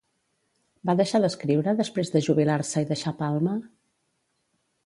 Va 0.89 0.95
deixar 1.01 1.21
d'escriure 1.25 1.75
després 1.81 2.11
de 2.15 2.23
jubilar-se 2.31 2.85
i 2.87 2.91
deixar 2.93 3.17
Palma? 3.23 3.55